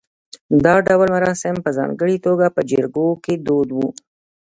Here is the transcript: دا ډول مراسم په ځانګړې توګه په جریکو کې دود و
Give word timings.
دا 0.65 0.75
ډول 0.87 1.07
مراسم 1.15 1.55
په 1.65 1.69
ځانګړې 1.77 2.17
توګه 2.25 2.45
په 2.55 2.61
جریکو 2.69 3.07
کې 3.23 3.33
دود 3.47 3.69
و 3.73 3.79